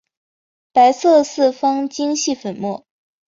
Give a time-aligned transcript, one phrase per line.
[0.73, 2.87] 白色四方晶系粉末。